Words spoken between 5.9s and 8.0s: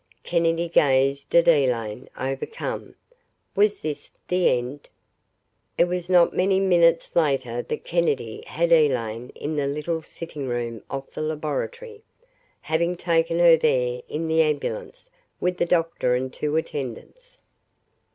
not many minutes later that